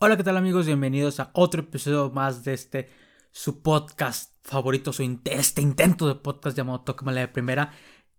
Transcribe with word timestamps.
Hola, 0.00 0.16
¿qué 0.16 0.22
tal 0.22 0.36
amigos? 0.36 0.66
Bienvenidos 0.66 1.18
a 1.18 1.30
otro 1.32 1.62
episodio 1.62 2.08
más 2.12 2.44
de 2.44 2.54
este 2.54 2.88
su 3.32 3.62
podcast 3.62 4.32
favorito, 4.44 4.92
su 4.92 5.02
este 5.24 5.60
intento 5.60 6.06
de 6.06 6.14
podcast 6.14 6.56
llamado 6.56 6.82
Tócamela 6.82 7.18
de 7.18 7.26
Primera, 7.26 7.72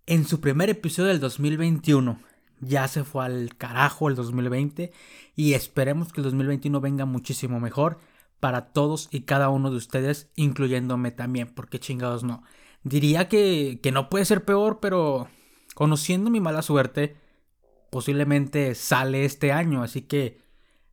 en 0.06 0.26
su 0.26 0.42
primer 0.42 0.70
episodio 0.70 1.08
del 1.08 1.22
2021. 1.22 2.20
Ya 2.60 2.86
se 2.90 3.06
fue 3.06 3.24
al 3.24 3.56
carajo 3.56 4.10
el 4.10 4.16
2020 4.16 4.92
y 5.38 5.54
esperemos 5.54 6.12
que 6.12 6.20
el 6.20 6.26
2021 6.26 6.82
venga 6.82 7.06
muchísimo 7.06 7.62
mejor 7.62 8.00
para 8.42 8.74
todos 8.74 9.08
y 9.10 9.22
cada 9.22 9.48
uno 9.48 9.72
de 9.72 9.78
ustedes, 9.78 10.30
incluyéndome 10.36 11.12
también, 11.12 11.48
porque 11.48 11.80
chingados 11.80 12.26
no. 12.26 12.44
Diría 12.84 13.30
que, 13.30 13.80
que 13.82 13.94
no 13.94 14.10
puede 14.10 14.26
ser 14.26 14.44
peor, 14.44 14.82
pero 14.82 15.30
conociendo 15.76 16.30
mi 16.30 16.42
mala 16.42 16.62
suerte, 16.62 17.16
posiblemente 17.90 18.76
sale 18.76 19.24
este 19.24 19.54
año, 19.54 19.82
así 19.82 20.02
que 20.02 20.49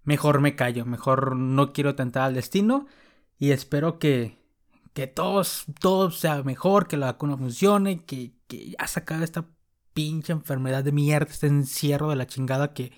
mejor 0.07 0.41
me 0.41 0.57
callo, 0.57 0.87
mejor 0.87 1.37
no 1.37 1.73
quiero 1.75 1.95
tentar 1.95 2.23
al 2.23 2.35
destino 2.35 2.87
y 3.39 3.51
espero 3.51 3.99
que, 3.99 4.39
que 4.95 5.07
todos, 5.07 5.67
todo 5.81 6.11
sea 6.11 6.43
mejor, 6.43 6.89
que 6.89 6.97
la 6.97 7.07
vacuna 7.07 7.37
funcione, 7.37 8.05
que, 8.07 8.33
que 8.47 8.71
ya 8.71 8.87
se 8.87 9.01
acabe 9.01 9.25
esta 9.25 9.47
pinche 9.93 10.33
enfermedad 10.33 10.85
de 10.85 10.93
mierda, 10.93 11.31
este 11.31 11.49
encierro 11.49 12.09
de 12.11 12.17
la 12.17 12.27
chingada 12.27 12.73
que, 12.73 12.93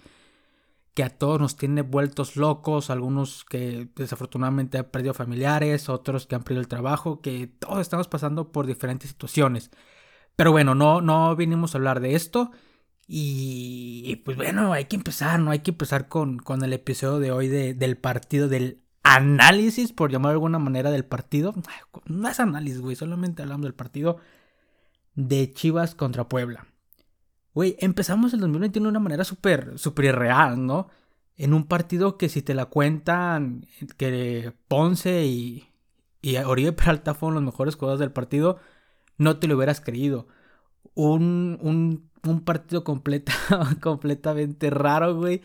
que 0.95 1.05
a 1.05 1.17
todos 1.17 1.41
nos 1.41 1.57
tiene 1.57 1.83
vueltos 1.83 2.37
locos, 2.37 2.91
algunos 2.91 3.45
que 3.45 3.89
desafortunadamente 3.97 4.79
han 4.79 4.87
perdido 4.87 5.15
familiares, 5.15 5.89
otros 5.89 6.27
que 6.27 6.35
han 6.35 6.43
perdido 6.43 6.61
el 6.61 6.69
trabajo, 6.69 7.21
que 7.21 7.47
todos 7.47 7.81
estamos 7.81 8.09
pasando 8.09 8.53
por 8.53 8.67
diferentes 8.67 9.11
situaciones. 9.11 9.71
Pero 10.37 10.53
bueno, 10.53 10.75
no, 10.75 11.01
no 11.01 11.35
vinimos 11.37 11.75
a 11.75 11.79
hablar 11.79 12.01
de 12.01 12.15
esto. 12.17 12.51
Y 13.11 14.17
pues 14.25 14.37
bueno, 14.37 14.75
hay 14.75 14.85
que 14.85 14.97
empezar, 14.97 15.41
¿no? 15.41 15.51
Hay 15.51 15.61
que 15.61 15.71
empezar 15.71 16.09
con, 16.09 16.39
con 16.39 16.63
el 16.63 16.75
episodio 16.75 17.19
de 17.19 17.33
hoy 17.33 17.49
del 17.49 17.97
partido, 17.97 18.49
del 18.49 18.83
análisis, 19.03 19.93
por 19.93 20.11
llamar 20.11 20.31
de 20.31 20.35
alguna 20.35 20.59
manera, 20.59 20.91
del 20.91 21.07
partido. 21.07 21.55
No 22.05 22.29
es 22.29 22.39
análisis, 22.39 22.81
güey, 22.81 22.97
solamente 22.97 23.43
hablamos 23.43 23.65
del 23.65 23.75
partido 23.75 24.19
de 25.15 25.53
Chivas 25.55 25.95
contra 25.95 26.29
Puebla. 26.29 26.67
Güey, 27.55 27.77
empezamos 27.81 28.35
el 28.35 28.41
2021 28.41 28.87
de 28.87 28.91
una 28.91 29.01
manera 29.01 29.25
súper, 29.25 29.79
súper 29.79 30.07
irreal, 30.07 30.65
¿no? 30.67 30.89
En 31.37 31.55
un 31.55 31.67
partido 31.67 32.19
que 32.19 32.29
si 32.29 32.43
te 32.43 32.55
la 32.55 32.67
cuentan, 32.67 33.67
que 33.97 34.53
Ponce 34.69 35.25
y, 35.25 35.69
y 36.21 36.37
Oribe 36.37 36.73
Peralta 36.73 37.15
fueron 37.15 37.37
los 37.37 37.45
mejores 37.45 37.77
jugadores 37.77 38.01
del 38.01 38.13
partido, 38.13 38.59
no 39.17 39.39
te 39.39 39.49
lo 39.49 39.57
hubieras 39.57 39.81
creído. 39.81 40.29
Un, 40.95 41.59
un 41.63 42.08
un 42.25 42.45
partido 42.45 42.85
completa, 42.85 43.33
completamente 43.81 44.71
raro, 44.71 45.17
güey. 45.17 45.43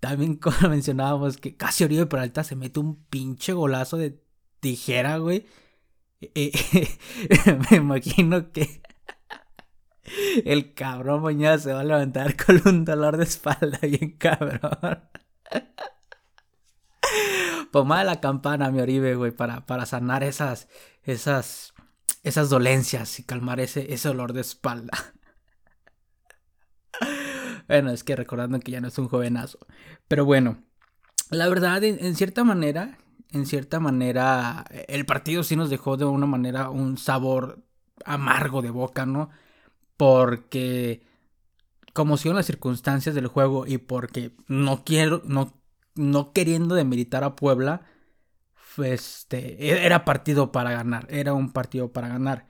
También 0.00 0.36
como 0.38 0.68
mencionábamos 0.68 1.36
que 1.36 1.56
casi 1.56 1.84
Oribe 1.84 2.06
Peralta 2.06 2.44
se 2.44 2.56
mete 2.56 2.80
un 2.80 3.04
pinche 3.04 3.52
golazo 3.52 3.96
de 3.96 4.20
tijera, 4.60 5.18
güey. 5.18 5.46
Eh, 6.20 6.52
me 7.70 7.76
imagino 7.76 8.52
que 8.52 8.82
el 10.44 10.74
cabrón 10.74 11.22
mañana 11.22 11.58
se 11.58 11.72
va 11.72 11.80
a 11.80 11.84
levantar 11.84 12.36
con 12.36 12.62
un 12.66 12.84
dolor 12.84 13.16
de 13.16 13.24
espalda 13.24 13.78
bien 13.82 14.16
cabrón. 14.18 15.08
Pomada 17.70 18.04
la 18.04 18.20
campana, 18.20 18.70
mi 18.70 18.80
Oribe, 18.80 19.14
güey, 19.14 19.30
para, 19.32 19.66
para 19.66 19.86
sanar 19.86 20.22
esas, 20.22 20.68
esas, 21.04 21.74
esas 22.22 22.50
dolencias 22.50 23.18
y 23.18 23.24
calmar 23.24 23.60
ese, 23.60 23.92
ese 23.92 24.08
dolor 24.08 24.32
de 24.32 24.42
espalda. 24.42 25.14
Bueno, 27.72 27.90
es 27.90 28.04
que 28.04 28.16
recordando 28.16 28.60
que 28.60 28.70
ya 28.70 28.82
no 28.82 28.88
es 28.88 28.98
un 28.98 29.08
jovenazo. 29.08 29.58
Pero 30.06 30.26
bueno, 30.26 30.62
la 31.30 31.48
verdad, 31.48 31.82
en, 31.82 32.14
cierta 32.16 32.44
manera, 32.44 32.98
en 33.30 33.46
cierta 33.46 33.80
manera, 33.80 34.66
el 34.88 35.06
partido 35.06 35.42
sí 35.42 35.56
nos 35.56 35.70
dejó 35.70 35.96
de 35.96 36.04
una 36.04 36.26
manera 36.26 36.68
un 36.68 36.98
sabor 36.98 37.64
amargo 38.04 38.60
de 38.60 38.68
boca, 38.68 39.06
¿no? 39.06 39.30
Porque, 39.96 41.02
como 41.94 42.18
son 42.18 42.36
las 42.36 42.44
circunstancias 42.44 43.14
del 43.14 43.26
juego 43.26 43.66
y 43.66 43.78
porque 43.78 44.32
no 44.48 44.84
quiero, 44.84 45.22
no, 45.24 45.54
no 45.94 46.34
queriendo 46.34 46.74
demeritar 46.74 47.24
a 47.24 47.36
Puebla, 47.36 47.86
este, 48.84 49.66
e, 49.66 49.86
era 49.86 50.04
partido 50.04 50.52
para 50.52 50.72
ganar, 50.72 51.06
era 51.10 51.32
un 51.32 51.52
partido 51.52 51.90
para 51.90 52.08
ganar 52.08 52.48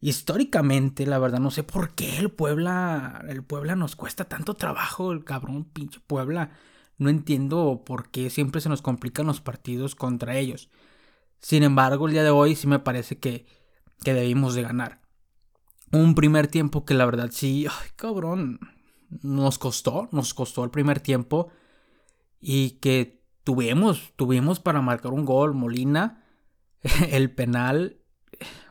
históricamente, 0.00 1.06
la 1.06 1.18
verdad, 1.18 1.38
no 1.38 1.50
sé 1.50 1.62
por 1.62 1.94
qué 1.94 2.18
el 2.18 2.30
Puebla, 2.30 3.24
el 3.28 3.42
Puebla 3.42 3.76
nos 3.76 3.96
cuesta 3.96 4.24
tanto 4.24 4.54
trabajo, 4.54 5.12
el 5.12 5.24
cabrón 5.24 5.64
pinche 5.64 6.00
Puebla. 6.06 6.50
No 6.98 7.10
entiendo 7.10 7.82
por 7.84 8.10
qué 8.10 8.30
siempre 8.30 8.60
se 8.60 8.68
nos 8.68 8.82
complican 8.82 9.26
los 9.26 9.40
partidos 9.40 9.94
contra 9.94 10.36
ellos. 10.36 10.70
Sin 11.40 11.62
embargo, 11.62 12.06
el 12.06 12.12
día 12.12 12.24
de 12.24 12.30
hoy 12.30 12.54
sí 12.54 12.66
me 12.66 12.78
parece 12.78 13.18
que, 13.18 13.46
que 14.02 14.14
debimos 14.14 14.54
de 14.54 14.62
ganar. 14.62 15.02
Un 15.92 16.14
primer 16.14 16.48
tiempo 16.48 16.84
que 16.84 16.94
la 16.94 17.06
verdad 17.06 17.30
sí, 17.30 17.66
ay 17.66 17.90
cabrón, 17.96 18.58
nos 19.22 19.58
costó, 19.58 20.08
nos 20.12 20.34
costó 20.34 20.64
el 20.64 20.70
primer 20.70 21.00
tiempo 21.00 21.50
y 22.40 22.72
que 22.80 23.22
tuvimos, 23.44 24.12
tuvimos 24.16 24.60
para 24.60 24.80
marcar 24.80 25.12
un 25.12 25.24
gol, 25.24 25.54
Molina, 25.54 26.24
el 27.10 27.32
penal 27.34 28.00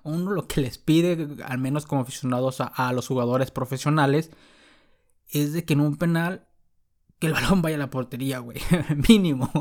uno 0.04 0.32
lo 0.32 0.48
que 0.48 0.62
les 0.62 0.78
pide, 0.78 1.28
al 1.44 1.58
menos 1.58 1.86
como 1.86 2.02
aficionados 2.02 2.58
a, 2.60 2.94
los 2.94 3.08
jugadores 3.08 3.52
profesionales, 3.52 4.32
es 5.30 5.54
de 5.54 5.66
que 5.66 5.74
en 5.74 5.82
un 5.82 5.98
penal, 5.98 6.48
que 7.20 7.28
el 7.28 7.34
balón 7.34 7.62
vaya 7.62 7.76
a 7.76 7.80
la 7.80 7.90
portería, 7.90 8.40
güey. 8.40 8.60
Mínimo. 9.10 9.52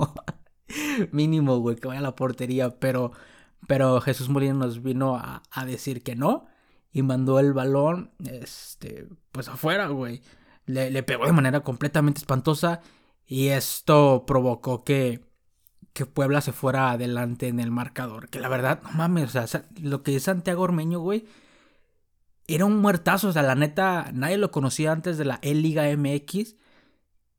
Mínimo, 1.12 1.58
güey, 1.58 1.76
que 1.76 1.88
vaya 1.88 2.00
a 2.00 2.02
la 2.02 2.16
portería. 2.16 2.78
Pero, 2.78 3.12
pero 3.66 4.00
Jesús 4.00 4.28
Molina 4.28 4.54
nos 4.54 4.82
vino 4.82 5.16
a, 5.16 5.42
decir 5.64 6.02
que 6.02 6.16
no. 6.16 6.46
Y 6.92 7.02
mandó 7.02 7.40
el 7.40 7.52
balón, 7.52 8.12
este, 8.24 9.08
pues 9.32 9.48
afuera, 9.48 9.88
güey. 9.88 10.22
Le 10.66 11.02
pegó 11.02 11.26
de 11.26 11.32
manera 11.32 11.60
completamente 11.60 12.20
espantosa. 12.20 12.80
Y 13.26 13.48
esto 13.48 14.24
provocó 14.26 14.84
que, 14.84 15.24
que 15.94 16.06
Puebla 16.06 16.40
se 16.42 16.52
fuera 16.52 16.90
adelante 16.90 17.48
en 17.48 17.60
el 17.60 17.70
marcador. 17.70 18.28
Que 18.28 18.40
la 18.40 18.48
verdad, 18.48 18.82
no 18.82 18.90
mames, 18.92 19.34
o 19.34 19.46
sea, 19.46 19.64
lo 19.80 20.02
que 20.02 20.16
es 20.16 20.24
Santiago 20.24 20.62
Ormeño, 20.64 21.00
güey, 21.00 21.26
era 22.48 22.66
un 22.66 22.78
muertazo. 22.78 23.28
O 23.28 23.32
sea, 23.32 23.42
la 23.42 23.54
neta, 23.54 24.10
nadie 24.12 24.36
lo 24.38 24.50
conocía 24.50 24.92
antes 24.92 25.18
de 25.18 25.24
la 25.24 25.38
E-Liga 25.42 25.88
MX. 25.96 26.56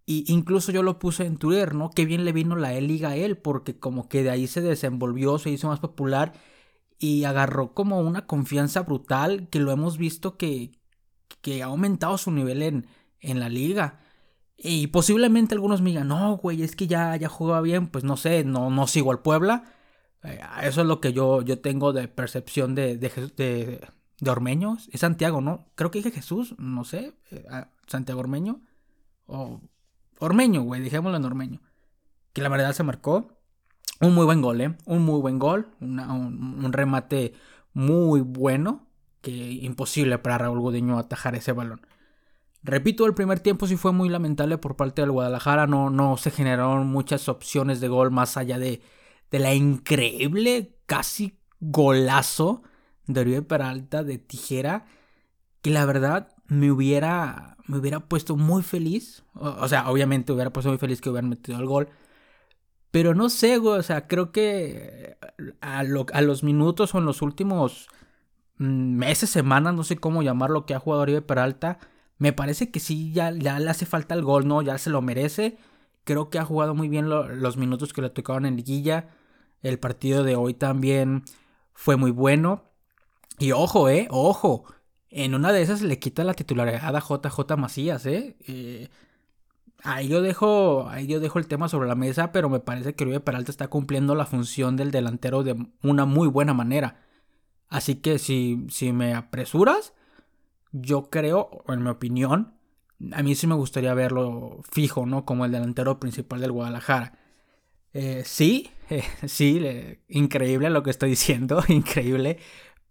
Y 0.08 0.26
incluso 0.32 0.72
yo 0.72 0.84
lo 0.84 1.00
puse 1.00 1.26
en 1.26 1.38
Twitter, 1.38 1.76
¿no? 1.76 1.90
Qué 1.92 2.06
bien 2.06 2.26
le 2.26 2.32
vino 2.32 2.56
la 2.56 2.74
E-Liga 2.74 3.10
a 3.10 3.16
él, 3.18 3.38
porque 3.38 3.78
como 3.80 4.08
que 4.10 4.24
de 4.24 4.30
ahí 4.32 4.48
se 4.48 4.62
desenvolvió, 4.62 5.38
se 5.40 5.50
hizo 5.50 5.68
más 5.68 5.80
popular 5.80 6.34
y 7.00 7.26
agarró 7.26 7.74
como 7.74 8.00
una 8.00 8.26
confianza 8.28 8.82
brutal 8.84 9.50
que 9.50 9.60
lo 9.60 9.72
hemos 9.72 9.98
visto 9.98 10.38
que, 10.38 10.72
que 11.42 11.64
ha 11.64 11.68
aumentado 11.68 12.18
su 12.18 12.32
nivel 12.32 12.62
en, 12.64 12.88
en 13.20 13.40
la 13.40 13.50
liga. 13.50 14.00
Y 14.58 14.88
posiblemente 14.88 15.54
algunos 15.54 15.82
me 15.82 15.90
digan, 15.90 16.08
no, 16.08 16.38
güey, 16.38 16.64
es 16.64 16.76
que 16.76 16.88
ya, 16.88 17.16
ya 17.18 17.30
jugaba 17.30 17.62
bien, 17.62 17.88
pues 17.88 18.04
no 18.04 18.18
sé, 18.18 18.44
no, 18.44 18.70
no 18.70 18.88
sigo 18.88 19.12
al 19.12 19.22
Puebla. 19.22 19.66
Eh, 20.24 20.40
eso 20.64 20.82
es 20.82 20.88
lo 20.88 21.02
que 21.02 21.14
yo, 21.14 21.42
yo 21.42 21.60
tengo 21.60 21.94
de 21.94 22.08
percepción 22.08 22.74
de, 22.74 22.98
de, 22.98 23.10
de, 23.36 23.88
de 24.20 24.32
Ormeño. 24.32 24.78
Es 24.92 25.02
Santiago, 25.02 25.42
¿no? 25.42 25.68
Creo 25.76 25.92
que 25.92 26.00
dije 26.00 26.12
Jesús, 26.12 26.56
no 26.58 26.84
sé, 26.86 27.14
eh, 27.32 27.46
Santiago 27.88 28.22
Ormeño. 28.22 28.62
O 29.28 29.62
Ormeño, 30.20 30.64
güey, 30.64 30.82
dijémoslo 30.82 31.18
en 31.18 31.26
Ormeño. 31.26 31.62
Que 32.34 32.42
la 32.42 32.50
verdad 32.50 32.74
se 32.74 32.84
marcó. 32.84 33.38
Un 34.02 34.14
muy 34.14 34.26
buen 34.26 34.42
gol, 34.42 34.62
¿eh? 34.62 34.76
Un 34.86 35.04
muy 35.04 35.22
buen 35.22 35.40
gol. 35.40 35.70
un, 35.80 36.00
un, 36.00 36.74
remate 36.74 37.34
muy 37.74 38.22
bueno. 38.22 38.88
Que 39.22 39.32
imposible 39.32 40.18
para 40.20 40.38
Raúl 40.38 40.60
Gudiño 40.60 41.00
atajar 41.00 41.36
ese 41.36 41.52
balón. 41.52 41.82
Repito, 42.66 43.06
el 43.06 43.14
primer 43.14 43.40
tiempo 43.42 43.68
sí 43.68 43.78
fue 43.78 43.92
muy 43.92 44.10
lamentable 44.10 44.58
por 44.58 44.76
parte 44.76 45.04
del 45.04 45.12
Guadalajara. 45.12 45.68
No, 45.68 45.92
no 45.92 46.18
se 46.18 46.32
generaron 46.32 46.88
muchas 46.88 47.30
opciones 47.30 47.80
de 47.80 47.88
gol 47.88 48.10
más 48.10 48.38
allá 48.38 48.58
de, 48.58 48.82
de 49.30 49.40
la 49.40 49.54
increíble, 49.54 50.76
casi 50.88 51.38
golazo 51.60 52.64
de 53.06 53.22
Oribe 53.22 53.42
Peralta 53.44 54.04
de 54.04 54.18
tijera. 54.18 54.88
Que 55.62 55.70
la 55.70 55.86
verdad 55.86 56.34
me 56.48 56.72
hubiera, 56.72 57.58
me 57.68 57.78
hubiera 57.78 58.00
puesto 58.00 58.36
muy 58.36 58.64
feliz. 58.64 59.24
O, 59.36 59.68
sea, 59.68 59.88
obviamente 59.92 60.34
hubiera 60.34 60.52
puesto 60.52 60.70
muy 60.70 60.80
feliz 60.80 61.02
que 61.02 61.12
hubieran 61.12 61.30
metido 61.30 61.60
el 61.60 61.68
gol. 61.68 61.90
Pero 62.90 63.14
no 63.14 63.30
sé, 63.30 63.60
güey. 63.60 63.78
O 63.78 63.84
sea, 63.84 64.08
creo 64.08 64.32
que 64.32 65.18
a, 65.62 65.82
a 65.82 66.22
los 66.24 66.44
minutos 66.44 66.96
o 66.96 66.98
en 66.98 67.06
los 67.06 67.22
últimos 67.22 67.90
mm, 68.58 68.96
meses, 68.96 69.30
semanas, 69.30 69.76
no 69.76 69.84
sé 69.84 69.98
cómo 69.98 70.24
llamarlo, 70.24 70.66
que 70.66 70.74
ha 70.74 70.80
jugado 70.80 71.04
Oribe 71.04 71.22
Peralta 71.22 71.78
me 72.18 72.34
parece 72.34 72.72
que 72.72 72.80
sí, 72.80 73.12
ya, 73.12 73.32
le 73.32 73.50
hace 73.70 73.86
falta 73.86 74.16
el 74.16 74.24
gol, 74.24 74.48
¿no? 74.48 74.62
Ya 74.62 74.78
se 74.78 74.90
lo 74.90 75.02
merece. 75.02 75.58
Creo 76.04 76.30
que 76.30 76.40
ha 76.40 76.46
jugado 76.46 76.76
muy 76.76 76.88
bien 76.88 77.10
los 77.10 77.58
minutos 77.58 77.94
que 77.94 78.02
le 78.02 78.10
tocaron 78.10 78.46
en 78.46 78.56
liguilla. 78.56 79.10
El 79.62 79.80
partido 79.80 80.24
de 80.24 80.36
hoy 80.36 80.54
también 80.54 81.24
fue 81.74 81.98
muy 81.98 82.12
bueno. 82.12 82.64
Y 83.40 83.52
ojo, 83.52 83.90
eh, 83.90 84.08
ojo. 84.12 84.66
En 85.10 85.36
una 85.36 85.52
de 85.52 85.62
esas 85.62 85.82
le 85.82 86.00
quita 86.00 86.24
la 86.24 86.34
titularidad 86.34 86.96
a 86.96 87.00
JJ 87.00 87.58
Macías, 87.58 88.06
eh. 88.06 88.36
eh 88.48 88.90
ahí 89.84 90.08
yo 90.08 90.22
dejo, 90.22 90.90
ahí 90.90 91.08
yo 91.08 91.20
dejo 91.20 91.40
el 91.40 91.48
tema 91.48 91.70
sobre 91.70 91.88
la 91.88 91.96
mesa, 91.96 92.32
pero 92.32 92.50
me 92.50 92.60
parece 92.60 92.96
que 92.96 93.04
Oribe 93.04 93.20
Peralta 93.20 93.52
está 93.52 93.68
cumpliendo 93.70 94.16
la 94.16 94.26
función 94.26 94.76
del 94.76 94.92
delantero 94.92 95.44
de 95.44 95.56
una 95.84 96.06
muy 96.06 96.28
buena 96.28 96.54
manera. 96.54 97.02
Así 97.70 97.96
que 97.96 98.20
si, 98.20 98.68
si 98.70 98.92
me 98.94 99.14
apresuras, 99.14 99.94
yo 100.82 101.10
creo, 101.10 101.64
en 101.68 101.84
mi 101.84 101.90
opinión, 101.90 102.54
a 103.14 103.24
mí 103.24 103.36
sí 103.36 103.48
me 103.48 103.56
gustaría 103.56 103.94
verlo 103.94 104.62
fijo, 104.72 105.06
¿no? 105.06 105.26
Como 105.26 105.46
el 105.46 105.52
delantero 105.52 106.00
principal 106.00 106.42
del 106.42 106.52
Guadalajara. 106.52 107.18
Eh, 107.94 108.24
sí, 108.26 108.70
sí, 109.28 109.62
increíble 110.10 110.70
lo 110.70 110.84
que 110.84 110.90
estoy 110.92 111.12
diciendo, 111.12 111.64
increíble. 111.70 112.40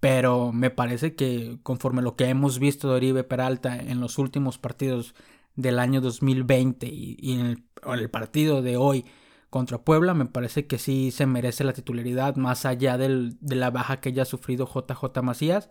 Pero 0.00 0.52
me 0.52 0.70
parece 0.70 1.14
que 1.14 1.58
conforme 1.62 2.02
lo 2.02 2.16
que 2.16 2.28
hemos 2.28 2.58
visto 2.58 2.88
de 2.88 2.96
Oribe 2.96 3.24
Peralta 3.24 3.76
en 3.76 4.00
los 4.00 4.18
últimos 4.18 4.58
partidos 4.58 5.14
del 5.56 5.78
año 5.78 6.00
2020 6.00 6.86
y, 6.86 7.32
en, 7.32 7.66
el, 7.86 8.10
partido 8.10 8.62
de 8.62 8.76
hoy 8.76 9.04
contra 9.50 9.78
Puebla, 9.82 10.14
me 10.14 10.26
parece 10.26 10.66
que 10.66 10.78
sí 10.78 11.10
se 11.10 11.26
merece 11.26 11.64
la 11.64 11.72
titularidad 11.74 12.36
más 12.36 12.66
allá 12.66 12.98
de 12.98 13.34
la 13.40 13.70
baja 13.70 14.00
que 14.00 14.10
haya 14.10 14.24
sufrido 14.24 14.66
JJ 14.66 15.22
Macías. 15.22 15.70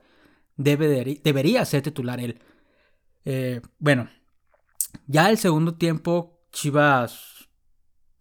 Debe 0.55 1.19
debería 1.23 1.65
ser 1.65 1.81
titular 1.81 2.19
él. 2.19 2.39
Eh, 3.25 3.61
bueno, 3.79 4.09
ya 5.07 5.29
el 5.29 5.37
segundo 5.37 5.75
tiempo, 5.75 6.41
Chivas, 6.51 7.49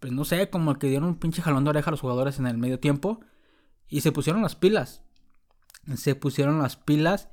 pues 0.01 0.13
no 0.13 0.25
sé, 0.25 0.49
como 0.51 0.79
que 0.79 0.89
dieron 0.89 1.09
un 1.09 1.19
pinche 1.19 1.43
jalón 1.43 1.65
de 1.65 1.71
oreja 1.71 1.91
a 1.91 1.93
los 1.93 2.01
jugadores 2.01 2.39
en 2.39 2.47
el 2.47 2.59
medio 2.59 2.81
tiempo 2.81 3.21
y 3.89 4.01
se 4.01 4.13
pusieron 4.13 4.43
las 4.43 4.57
pilas 4.57 5.03
se 5.97 6.15
pusieron 6.15 6.59
las 6.59 6.77
pilas. 6.77 7.29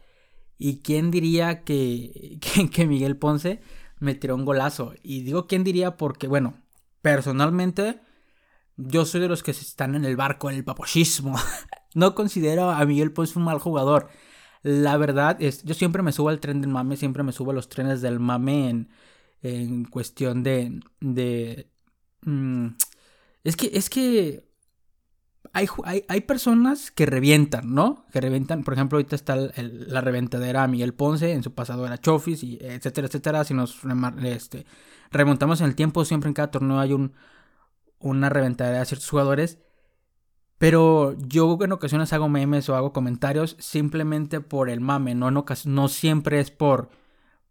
Y 0.58 0.80
quién 0.82 1.12
diría 1.12 1.64
que, 1.64 2.40
que, 2.74 2.88
Miguel 2.88 3.18
Ponce 3.18 3.62
me 4.00 4.16
tiró 4.16 4.36
un 4.36 4.46
golazo. 4.46 4.94
Y 5.04 5.22
digo 5.24 5.48
quién 5.48 5.64
diría 5.64 5.98
porque, 5.98 6.28
bueno, 6.28 6.62
personalmente 7.02 8.02
yo 8.76 9.06
soy 9.06 9.22
de 9.22 9.28
los 9.28 9.44
que 9.44 9.52
están 9.52 9.96
en 9.96 10.06
el 10.06 10.16
barco 10.16 10.50
del 10.50 10.64
paposismo. 10.64 11.36
no 11.94 12.16
considero 12.16 12.70
a 12.70 12.86
Miguel 12.86 13.14
Ponce 13.14 13.38
un 13.38 13.46
mal 13.46 13.60
jugador. 13.60 14.10
La 14.62 14.98
verdad 14.98 15.42
es, 15.42 15.64
yo 15.64 15.74
siempre 15.74 16.04
me 16.04 16.12
subo 16.12 16.30
al 16.30 16.40
tren 16.40 16.62
del 16.62 16.70
mame, 16.70 16.98
siempre 16.98 17.24
me 17.24 17.32
subo 17.32 17.52
a 17.52 17.54
los 17.54 17.70
trenes 17.70 18.02
del 18.02 18.20
mame 18.20 18.88
en, 19.42 19.86
cuestión 19.86 20.44
de... 20.44 20.82
de 21.00 21.70
mm, 22.24 22.68
es 23.44 23.56
que, 23.56 23.72
es 23.74 23.90
que 23.90 24.50
hay, 25.54 26.22
personas 26.22 26.92
que 26.92 27.06
revientan, 27.06 27.74
¿no? 27.74 28.06
Que 28.12 28.22
revientan, 28.22 28.64
por 28.64 28.74
ejemplo, 28.74 28.98
ahorita 28.98 29.16
está 29.16 29.36
la 29.36 30.02
reventadera 30.02 30.68
Miguel 30.68 30.94
Ponce, 30.94 31.32
en 31.32 31.44
su 31.44 31.54
pasado 31.54 31.86
era 31.86 31.98
Chofis, 31.98 32.44
y 32.44 32.58
etcétera, 32.62 33.08
etcétera. 33.08 33.44
Si 33.44 33.54
nos 33.54 33.80
este, 34.24 34.66
remontamos 35.12 35.62
en 35.62 35.68
el 35.68 35.76
tiempo, 35.76 36.06
siempre 36.06 36.28
en 36.28 36.34
cada 36.34 36.52
torneo 36.52 36.80
hay 36.80 36.94
un, 36.94 37.14
una 38.00 38.30
reventadera 38.30 38.80
de 38.80 38.86
ciertos 38.86 39.10
jugadores. 39.10 39.60
Pero 40.60 41.16
yo 41.18 41.58
en 41.62 41.72
ocasiones 41.72 42.14
hago 42.14 42.30
memes 42.30 42.70
o 42.70 42.76
hago 42.76 42.94
comentarios 42.94 43.56
simplemente 43.60 44.42
por 44.42 44.70
el 44.70 44.82
mame, 44.82 45.16
no, 45.16 45.32
no 45.32 45.88
siempre 45.88 46.40
es 46.40 46.52
por 46.52 46.90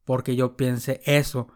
porque 0.04 0.36
yo 0.36 0.56
piense 0.56 1.02
eso. 1.04 1.48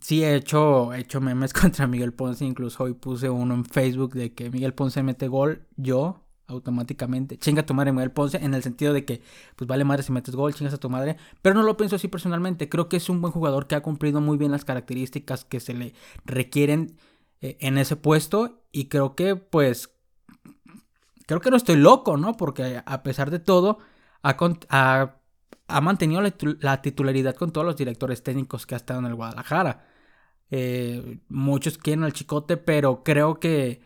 Sí 0.00 0.24
he 0.24 0.34
hecho, 0.34 0.92
he 0.92 1.00
hecho 1.00 1.20
memes 1.20 1.52
contra 1.54 1.86
Miguel 1.86 2.12
Ponce, 2.12 2.44
incluso 2.44 2.84
hoy 2.84 2.94
puse 2.94 3.30
uno 3.30 3.54
en 3.54 3.64
Facebook 3.64 4.14
de 4.14 4.34
que 4.34 4.50
Miguel 4.50 4.74
Ponce 4.74 5.02
mete 5.02 5.28
gol, 5.28 5.66
yo 5.76 6.22
automáticamente, 6.46 7.38
chinga 7.38 7.66
tu 7.66 7.74
madre 7.74 7.92
Miguel 7.92 8.12
Ponce, 8.12 8.38
en 8.38 8.54
el 8.54 8.62
sentido 8.62 8.92
de 8.92 9.04
que, 9.04 9.20
pues 9.56 9.68
vale 9.68 9.84
madre 9.84 10.02
si 10.02 10.12
metes 10.12 10.34
gol, 10.34 10.54
chingas 10.54 10.74
a 10.74 10.78
tu 10.78 10.88
madre, 10.90 11.16
pero 11.42 11.54
no 11.54 11.62
lo 11.62 11.76
pienso 11.76 11.96
así 11.96 12.08
personalmente, 12.08 12.68
creo 12.68 12.88
que 12.88 12.96
es 12.96 13.08
un 13.08 13.20
buen 13.20 13.32
jugador 13.32 13.66
que 13.66 13.74
ha 13.74 13.82
cumplido 13.82 14.20
muy 14.20 14.38
bien 14.38 14.52
las 14.52 14.64
características 14.64 15.44
que 15.44 15.60
se 15.60 15.74
le 15.74 15.94
requieren 16.24 16.96
eh, 17.40 17.56
en 17.60 17.78
ese 17.78 17.96
puesto. 17.96 18.62
Y 18.72 18.86
creo 18.86 19.14
que 19.14 19.36
pues, 19.36 19.95
creo 21.26 21.40
que 21.40 21.50
no 21.50 21.56
estoy 21.56 21.76
loco, 21.76 22.16
¿no? 22.16 22.36
Porque 22.36 22.82
a 22.84 23.02
pesar 23.02 23.30
de 23.30 23.40
todo, 23.40 23.78
ha, 24.22 25.80
mantenido 25.82 26.22
la, 26.22 26.82
titularidad 26.82 27.34
con 27.34 27.52
todos 27.52 27.66
los 27.66 27.76
directores 27.76 28.22
técnicos 28.22 28.66
que 28.66 28.74
ha 28.74 28.78
estado 28.78 29.00
en 29.00 29.06
el 29.06 29.14
Guadalajara. 29.14 29.86
Eh, 30.50 31.18
muchos 31.28 31.78
quieren 31.78 32.04
al 32.04 32.12
Chicote, 32.12 32.56
pero 32.56 33.02
creo 33.02 33.40
que 33.40 33.82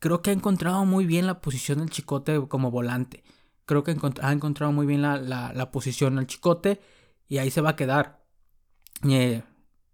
creo 0.00 0.22
que 0.22 0.30
ha 0.30 0.32
encontrado 0.32 0.84
muy 0.84 1.06
bien 1.06 1.26
la 1.26 1.40
posición 1.40 1.78
del 1.78 1.90
Chicote 1.90 2.46
como 2.48 2.70
volante. 2.70 3.24
Creo 3.64 3.84
que 3.84 3.96
ha 4.22 4.32
encontrado 4.32 4.72
muy 4.72 4.86
bien 4.86 5.02
la, 5.02 5.70
posición 5.72 6.16
del 6.16 6.26
Chicote 6.26 6.80
y 7.28 7.38
ahí 7.38 7.50
se 7.50 7.60
va 7.60 7.70
a 7.70 7.76
quedar. 7.76 8.24
Eh, 9.08 9.42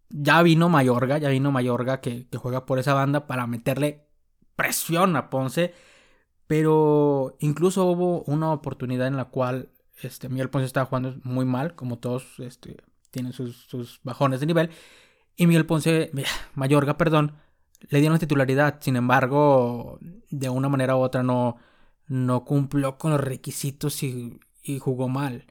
ya 0.08 0.42
vino 0.42 0.68
Mayorga, 0.68 1.18
ya 1.18 1.28
vino 1.28 1.52
Mayorga 1.52 2.00
que 2.00 2.26
juega 2.36 2.66
por 2.66 2.78
esa 2.78 2.94
banda 2.94 3.26
para 3.26 3.46
meterle 3.46 4.06
presión 4.56 5.16
a 5.16 5.30
Ponce. 5.30 5.74
Pero 6.46 7.36
incluso 7.40 7.84
hubo 7.86 8.22
una 8.24 8.52
oportunidad 8.52 9.06
en 9.06 9.16
la 9.16 9.26
cual 9.26 9.70
este, 10.02 10.28
Miguel 10.28 10.50
Ponce 10.50 10.66
estaba 10.66 10.86
jugando 10.86 11.16
muy 11.22 11.44
mal, 11.44 11.74
como 11.74 11.98
todos 11.98 12.38
este, 12.38 12.76
tienen 13.10 13.32
sus, 13.32 14.00
bajones 14.02 14.40
de 14.40 14.46
nivel. 14.46 14.70
Y 15.36 15.46
Miguel 15.46 15.66
Ponce, 15.66 16.12
Mayorga, 16.54 16.96
perdón, 16.96 17.36
le 17.88 18.00
dieron 18.00 18.18
titularidad. 18.18 18.78
Sin 18.80 18.96
embargo, 18.96 19.98
de 20.30 20.48
una 20.48 20.68
manera 20.68 20.96
u 20.96 21.00
otra 21.00 21.22
no, 21.22 21.56
no 22.06 22.44
cumplió 22.44 22.98
con 22.98 23.12
los 23.12 23.20
requisitos 23.20 24.02
y, 24.02 24.38
jugó 24.80 25.08
mal. 25.08 25.46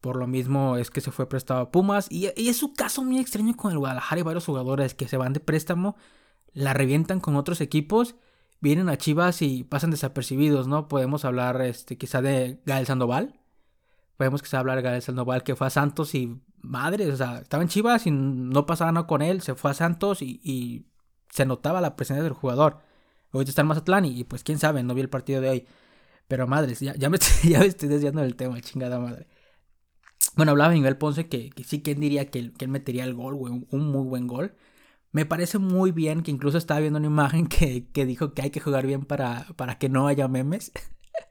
Por 0.00 0.16
lo 0.16 0.26
mismo 0.26 0.76
es 0.76 0.90
que 0.90 1.00
se 1.00 1.10
fue 1.10 1.28
prestado 1.28 1.60
a 1.60 1.70
Pumas. 1.70 2.06
Y, 2.10 2.28
y, 2.36 2.48
es 2.48 2.62
un 2.62 2.74
caso 2.74 3.02
muy 3.02 3.18
extraño 3.18 3.56
con 3.56 3.72
el 3.72 3.78
Guadalajara 3.78 4.20
y 4.20 4.24
varios 4.24 4.46
jugadores 4.46 4.94
que 4.94 5.08
se 5.08 5.16
van 5.16 5.32
de 5.32 5.40
préstamo, 5.40 5.96
la 6.52 6.74
revientan 6.74 7.20
con 7.20 7.36
otros 7.36 7.60
equipos, 7.60 8.16
vienen 8.64 8.88
a 8.88 8.96
Chivas 8.96 9.42
y 9.42 9.62
pasan 9.62 9.90
desapercibidos, 9.90 10.66
¿no? 10.66 10.88
Podemos 10.88 11.24
hablar 11.24 11.60
este, 11.60 11.98
quizá 11.98 12.22
de 12.22 12.60
Gael 12.64 12.86
Sandoval, 12.86 13.38
Vemos 14.18 14.42
que 14.42 14.48
se 14.48 14.56
habla 14.56 14.76
de 14.76 14.82
Gael 14.82 15.02
Sandoval 15.02 15.42
que 15.42 15.56
fue 15.56 15.66
a 15.66 15.70
Santos 15.70 16.14
y 16.14 16.40
madre, 16.62 17.10
o 17.10 17.16
sea, 17.16 17.38
estaba 17.38 17.62
en 17.62 17.68
Chivas 17.68 18.06
y 18.06 18.10
no 18.12 18.64
pasaba 18.64 18.92
nada 18.92 19.06
con 19.06 19.22
él, 19.22 19.42
se 19.42 19.54
fue 19.54 19.72
a 19.72 19.74
Santos 19.74 20.22
y, 20.22 20.86
se 21.30 21.46
notaba 21.46 21.80
la 21.80 21.96
presencia 21.96 22.22
del 22.22 22.32
jugador. 22.32 22.78
Ahorita 23.32 23.50
está 23.50 23.62
en 23.62 23.66
Mazatlán 23.68 24.04
y, 24.04 24.22
pues 24.22 24.44
quién 24.44 24.60
sabe, 24.60 24.84
no 24.84 24.94
vi 24.94 25.00
el 25.00 25.08
partido 25.10 25.40
de 25.40 25.48
hoy. 25.48 25.66
Pero 26.28 26.46
madre, 26.46 26.74
ya, 26.76 26.94
ya, 26.94 27.10
me, 27.10 27.16
estoy, 27.20 27.50
ya 27.50 27.58
me 27.58 27.66
estoy 27.66 27.88
desviando 27.88 28.22
del 28.22 28.36
tema, 28.36 28.60
chingada 28.60 29.00
madre. 29.00 29.26
Bueno, 30.36 30.52
hablaba 30.52 30.72
Miguel 30.72 30.96
Ponce 30.96 31.28
que, 31.28 31.50
que 31.50 31.64
sí, 31.64 31.82
¿quién 31.82 31.98
diría 31.98 32.30
que, 32.30 32.52
que, 32.52 32.66
él 32.66 32.70
metería 32.70 33.02
el 33.02 33.14
gol, 33.14 33.34
güey? 33.34 33.66
Un, 33.68 33.90
muy 33.90 34.04
buen 34.04 34.28
gol. 34.28 34.54
Me 35.14 35.24
parece 35.24 35.58
muy 35.58 35.92
bien 35.92 36.24
que 36.24 36.32
incluso 36.32 36.58
estaba 36.58 36.80
viendo 36.80 36.98
una 36.98 37.06
imagen 37.06 37.46
que, 37.48 37.86
que 37.92 38.04
dijo 38.04 38.34
que 38.34 38.42
hay 38.42 38.50
que 38.50 38.58
jugar 38.60 38.84
bien 38.84 39.04
para, 39.04 39.46
para 39.56 39.78
que 39.78 39.88
no 39.88 40.08
haya 40.08 40.26
memes. 40.26 40.72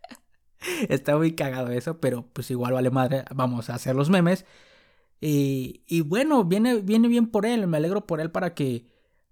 Está 0.89 1.17
muy 1.17 1.33
cagado 1.35 1.69
eso, 1.71 1.99
pero 1.99 2.25
pues 2.31 2.49
igual 2.49 2.73
vale 2.73 2.91
madre, 2.91 3.25
vamos 3.35 3.69
a 3.69 3.75
hacer 3.75 3.93
los 3.93 4.09
memes. 4.09 4.45
Y, 5.19 5.83
y 5.87 5.99
bueno, 5.99 6.45
viene, 6.45 6.77
viene 6.77 7.09
bien 7.09 7.27
por 7.27 7.45
él, 7.45 7.67
me 7.67 7.75
alegro 7.75 8.07
por 8.07 8.21
él 8.21 8.31
para 8.31 8.53
que, 8.53 8.87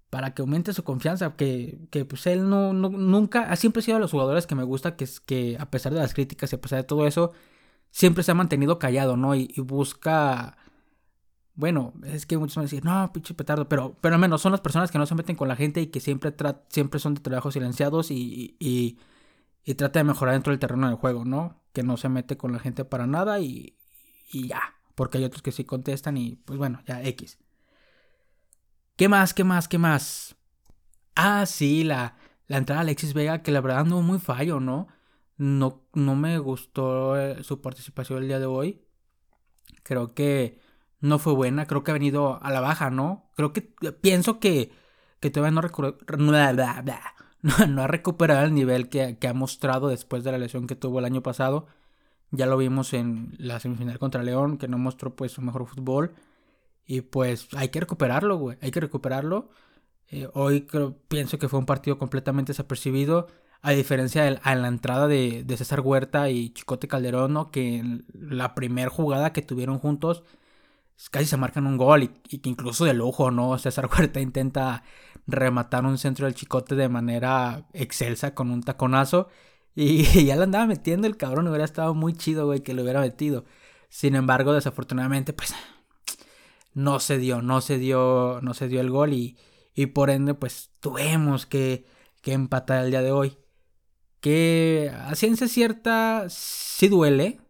para 0.09 0.33
que 0.33 0.41
aumente 0.41 0.73
su 0.73 0.83
confianza, 0.83 1.35
que, 1.37 1.87
que 1.89 2.03
pues 2.03 2.27
él 2.27 2.49
no, 2.49 2.73
no, 2.73 2.89
nunca, 2.89 3.43
ha 3.51 3.55
siempre 3.55 3.81
sido 3.81 3.95
de 3.97 4.01
los 4.01 4.11
jugadores 4.11 4.47
que 4.47 4.55
me 4.55 4.63
gusta, 4.63 4.97
que, 4.97 5.07
que 5.25 5.55
a 5.59 5.71
pesar 5.71 5.93
de 5.93 5.99
las 5.99 6.13
críticas 6.13 6.51
y 6.51 6.57
a 6.57 6.61
pesar 6.61 6.79
de 6.79 6.83
todo 6.85 7.07
eso, 7.07 7.31
siempre 7.91 8.23
se 8.23 8.31
ha 8.31 8.35
mantenido 8.35 8.79
callado, 8.79 9.17
¿no? 9.17 9.35
Y, 9.35 9.53
busca... 9.59 10.57
Bueno, 11.61 11.93
es 12.03 12.25
que 12.25 12.37
muchos 12.37 12.55
van 12.55 12.63
a 12.63 12.65
decir, 12.65 12.83
no, 12.83 13.11
pinche 13.13 13.33
petardo, 13.33 13.69
pero, 13.69 13.95
pero 14.01 14.15
al 14.15 14.21
menos 14.21 14.41
son 14.41 14.51
las 14.51 14.61
personas 14.61 14.91
que 14.91 14.97
no 14.97 15.05
se 15.05 15.15
meten 15.15 15.35
con 15.35 15.47
la 15.47 15.55
gente 15.55 15.79
y 15.81 15.87
que 15.87 15.99
siempre, 15.99 16.33
siempre 16.69 16.99
son 16.99 17.13
de 17.13 17.21
trabajos 17.21 17.53
silenciados 17.53 18.11
y, 18.11 18.57
y 18.59 18.97
y 19.63 19.75
trata 19.75 19.99
de 19.99 20.03
mejorar 20.05 20.33
dentro 20.33 20.51
del 20.51 20.59
terreno 20.59 20.87
del 20.87 20.95
juego, 20.95 21.25
¿no? 21.25 21.61
Que 21.73 21.83
no 21.83 21.97
se 21.97 22.09
mete 22.09 22.37
con 22.37 22.51
la 22.51 22.59
gente 22.59 22.85
para 22.85 23.07
nada 23.07 23.39
y, 23.39 23.77
y 24.31 24.47
ya. 24.47 24.61
Porque 24.95 25.17
hay 25.17 25.23
otros 25.23 25.41
que 25.41 25.51
sí 25.51 25.63
contestan 25.63 26.17
y 26.17 26.35
pues 26.35 26.57
bueno, 26.57 26.81
ya 26.85 27.03
X. 27.03 27.39
¿Qué 28.95 29.07
más? 29.07 29.33
¿Qué 29.33 29.43
más? 29.43 29.67
¿Qué 29.67 29.77
más? 29.77 30.35
Ah, 31.15 31.45
sí, 31.45 31.83
la, 31.83 32.17
la 32.47 32.57
entrada 32.57 32.81
de 32.81 32.89
Alexis 32.89 33.13
Vega, 33.13 33.41
que 33.43 33.51
la 33.51 33.61
verdad 33.61 33.85
no 33.85 34.01
muy 34.01 34.19
fallo, 34.19 34.59
¿no? 34.59 34.87
No, 35.37 35.83
no 35.93 36.15
me 36.15 36.37
gustó 36.39 37.19
eh, 37.19 37.43
su 37.43 37.61
participación 37.61 38.19
el 38.19 38.27
día 38.27 38.39
de 38.39 38.45
hoy. 38.45 38.81
Creo 39.83 40.13
que 40.13 40.59
no 41.01 41.19
fue 41.19 41.33
buena, 41.33 41.65
creo 41.65 41.83
que 41.83 41.91
ha 41.91 41.95
venido 41.95 42.41
a 42.41 42.51
la 42.51 42.61
baja, 42.61 42.89
¿no? 42.89 43.29
Creo 43.35 43.53
que 43.53 43.61
pienso 43.61 44.39
que, 44.39 44.71
que 45.19 45.31
todavía 45.31 45.51
no 45.51 45.61
recuerdo 45.61 45.97
no, 47.67 47.81
ha 47.81 47.87
recuperado 47.87 48.45
el 48.45 48.53
nivel 48.53 48.89
que, 48.89 49.17
ha 49.27 49.33
mostrado 49.33 49.87
después 49.87 50.23
de 50.23 50.31
la 50.31 50.37
lesión 50.37 50.67
que 50.67 50.75
tuvo 50.75 50.99
el 50.99 51.05
año 51.05 51.23
pasado. 51.23 51.67
Ya 52.31 52.45
lo 52.45 52.57
vimos 52.57 52.93
en 52.93 53.33
la 53.39 53.59
semifinal 53.59 53.99
contra 53.99 54.23
León, 54.23 54.57
que 54.57 54.67
no 54.67 54.77
mostró 54.77 55.15
pues 55.15 55.33
su 55.33 55.41
mejor 55.41 55.65
fútbol. 55.67 56.13
Y 56.85 57.01
pues 57.01 57.47
hay 57.55 57.69
que 57.69 57.79
recuperarlo, 57.79 58.37
güey. 58.37 58.57
Hay 58.61 58.71
que 58.71 58.79
recuperarlo. 58.79 59.49
Eh, 60.09 60.29
hoy 60.33 60.61
creo, 60.63 60.97
pienso 61.07 61.39
que 61.39 61.49
fue 61.49 61.59
un 61.59 61.65
partido 61.65 61.97
completamente 61.97 62.51
desapercibido. 62.51 63.27
A 63.61 63.71
diferencia 63.71 64.23
de 64.23 64.39
la 64.43 64.67
entrada 64.67 65.07
de, 65.07 65.45
César 65.57 65.81
Huerta 65.81 66.29
y 66.29 66.51
Chicote 66.51 66.87
Calderón, 66.87 67.49
que 67.51 67.77
en 67.77 68.05
la 68.13 68.55
primera 68.55 68.89
jugada 68.89 69.33
que 69.33 69.41
tuvieron 69.41 69.79
juntos 69.79 70.23
casi 71.09 71.25
se 71.25 71.37
marcan 71.37 71.67
un 71.67 71.77
gol 71.77 72.03
y, 72.03 72.07
que 72.39 72.49
incluso 72.49 72.85
de 72.85 72.93
lujo, 72.93 73.31
¿no? 73.31 73.57
César 73.57 73.89
Huerta 73.91 74.19
intenta 74.19 74.83
rematar 75.27 75.85
un 75.85 75.97
centro 75.97 76.25
del 76.25 76.35
chicote 76.35 76.75
de 76.75 76.89
manera 76.89 77.67
excelsa 77.73 78.33
con 78.33 78.51
un 78.51 78.63
taconazo 78.63 79.27
y, 79.75 80.03
ya 80.25 80.35
lo 80.35 80.43
andaba 80.43 80.65
metiendo 80.65 81.07
el 81.07 81.17
cabrón, 81.17 81.47
hubiera 81.47 81.65
estado 81.65 81.93
muy 81.93 82.13
chido, 82.13 82.45
güey, 82.45 82.61
que 82.61 82.73
lo 82.73 82.83
hubiera 82.83 83.01
metido. 83.01 83.45
Sin 83.89 84.15
embargo, 84.15 84.53
desafortunadamente, 84.53 85.33
pues 85.33 85.53
no 86.73 86.99
se 86.99 87.17
dio, 87.17 87.41
no 87.41 87.61
se 87.61 87.77
dio, 87.77 88.39
no 88.41 88.53
se 88.53 88.67
dio 88.67 88.81
el 88.81 88.89
gol 88.89 89.13
y, 89.13 89.37
y 89.73 89.87
por 89.87 90.09
ende, 90.09 90.33
pues 90.33 90.71
tuvimos 90.79 91.45
que, 91.45 91.85
que 92.21 92.33
empatar 92.33 92.85
el 92.85 92.91
día 92.91 93.01
de 93.01 93.11
hoy. 93.11 93.37
Que 94.19 94.91
a 94.95 95.15
ciencia 95.15 95.47
cierta 95.47 96.27
sí 96.29 96.87
duele, 96.87 97.40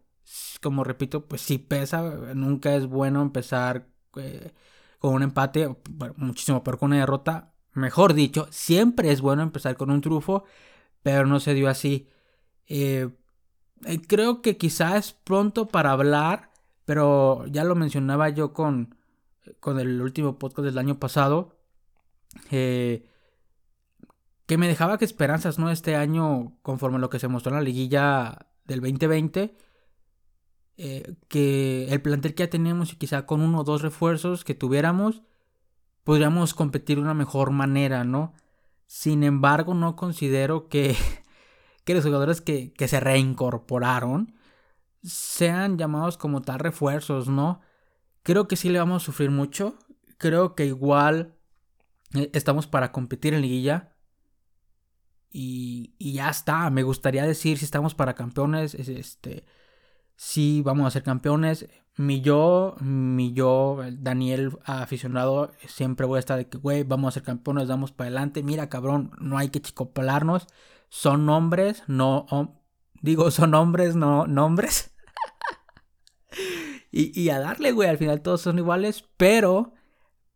como 0.62 0.84
repito, 0.84 1.26
pues 1.26 1.42
sí 1.42 1.58
pesa, 1.58 2.02
nunca 2.34 2.74
es 2.74 2.86
bueno 2.86 3.20
empezar 3.22 3.88
eh, 4.16 4.52
con 4.98 5.14
un 5.14 5.22
empate, 5.22 5.76
muchísimo 6.16 6.62
peor 6.64 6.78
con 6.78 6.90
una 6.92 7.00
derrota. 7.00 7.52
Mejor 7.74 8.14
dicho, 8.14 8.46
siempre 8.50 9.10
es 9.12 9.20
bueno 9.20 9.42
empezar 9.42 9.76
con 9.76 9.90
un 9.90 10.00
trufo, 10.00 10.44
pero 11.02 11.26
no 11.26 11.40
se 11.40 11.54
dio 11.54 11.68
así. 11.68 12.08
Eh, 12.68 13.10
eh, 13.84 14.00
creo 14.06 14.42
que 14.42 14.56
quizás 14.56 14.94
es 15.06 15.12
pronto 15.12 15.68
para 15.68 15.92
hablar, 15.92 16.52
pero 16.84 17.46
ya 17.48 17.64
lo 17.64 17.74
mencionaba 17.74 18.28
yo 18.30 18.52
con, 18.52 18.96
con 19.60 19.80
el 19.80 20.00
último 20.00 20.38
podcast 20.38 20.66
del 20.66 20.78
año 20.78 20.98
pasado, 21.00 21.58
que 22.48 23.08
me 24.58 24.68
dejaba 24.68 24.98
que 24.98 25.04
esperanzas, 25.04 25.58
¿no? 25.58 25.70
Este 25.70 25.96
año, 25.96 26.56
conforme 26.62 26.98
lo 26.98 27.10
que 27.10 27.18
se 27.18 27.28
mostró 27.28 27.50
en 27.52 27.56
la 27.56 27.62
liguilla 27.62 28.46
del 28.66 28.80
2020, 28.80 29.56
eh, 30.84 31.14
que 31.28 31.86
el 31.90 32.02
plantel 32.02 32.34
que 32.34 32.42
ya 32.42 32.50
teníamos 32.50 32.92
y 32.92 32.96
quizá 32.96 33.24
con 33.24 33.40
uno 33.40 33.60
o 33.60 33.64
dos 33.64 33.82
refuerzos 33.82 34.42
que 34.42 34.56
tuviéramos, 34.56 35.22
podríamos 36.02 36.54
competir 36.54 36.96
de 36.96 37.02
una 37.02 37.14
mejor 37.14 37.52
manera, 37.52 38.02
¿no? 38.02 38.34
Sin 38.88 39.22
embargo, 39.22 39.74
no 39.74 39.94
considero 39.94 40.68
que, 40.68 40.96
que 41.84 41.94
los 41.94 42.04
jugadores 42.04 42.40
que, 42.40 42.72
que 42.72 42.88
se 42.88 42.98
reincorporaron 42.98 44.34
sean 45.04 45.78
llamados 45.78 46.18
como 46.18 46.42
tal 46.42 46.58
refuerzos, 46.58 47.28
¿no? 47.28 47.60
Creo 48.24 48.48
que 48.48 48.56
sí 48.56 48.68
le 48.68 48.80
vamos 48.80 49.04
a 49.04 49.06
sufrir 49.06 49.30
mucho. 49.30 49.78
Creo 50.18 50.56
que 50.56 50.66
igual 50.66 51.36
eh, 52.14 52.28
estamos 52.32 52.66
para 52.66 52.90
competir 52.90 53.34
en 53.34 53.42
liguilla. 53.42 53.94
Y, 55.30 55.94
y, 55.98 56.14
ya 56.14 56.28
está. 56.28 56.68
Me 56.70 56.82
gustaría 56.82 57.22
decir 57.22 57.58
si 57.58 57.66
estamos 57.66 57.94
para 57.94 58.14
campeones. 58.16 58.74
Este 58.74 59.44
sí 60.22 60.62
vamos 60.62 60.86
a 60.86 60.90
ser 60.90 61.02
campeones. 61.02 61.68
Mi 61.96 62.20
yo, 62.20 62.76
mi 62.80 63.32
yo, 63.32 63.80
Daniel 63.92 64.56
aficionado, 64.64 65.52
siempre 65.66 66.06
voy 66.06 66.16
a 66.18 66.20
estar 66.20 66.38
de 66.38 66.48
que, 66.48 66.58
güey, 66.58 66.84
vamos 66.84 67.08
a 67.08 67.14
ser 67.14 67.22
campeones, 67.24 67.68
vamos 67.68 67.92
para 67.92 68.06
adelante. 68.08 68.42
Mira, 68.42 68.68
cabrón, 68.68 69.10
no 69.20 69.36
hay 69.36 69.50
que 69.50 69.60
chicopelarnos. 69.60 70.46
Son 70.88 71.26
nombres, 71.26 71.82
no. 71.88 72.26
digo, 73.02 73.30
son 73.30 73.54
hombres, 73.54 73.96
no 73.96 74.26
nombres. 74.26 74.94
y, 76.92 77.20
y 77.20 77.30
a 77.30 77.40
darle, 77.40 77.72
güey, 77.72 77.88
al 77.88 77.98
final 77.98 78.22
todos 78.22 78.42
son 78.42 78.58
iguales, 78.58 79.04
pero. 79.16 79.74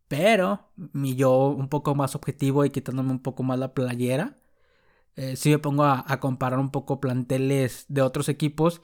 Pero, 0.09 0.69
mi 0.75 1.15
yo 1.15 1.47
un 1.47 1.69
poco 1.69 1.95
más 1.95 2.15
objetivo 2.15 2.63
y 2.65 2.69
quitándome 2.69 3.11
un 3.11 3.19
poco 3.21 3.43
más 3.43 3.59
la 3.59 3.73
playera. 3.73 4.37
Eh, 5.15 5.35
sí 5.35 5.49
me 5.49 5.59
pongo 5.59 5.83
a, 5.83 6.03
a 6.07 6.19
comparar 6.19 6.59
un 6.59 6.71
poco 6.71 7.01
planteles 7.01 7.85
de 7.89 8.01
otros 8.01 8.29
equipos 8.29 8.81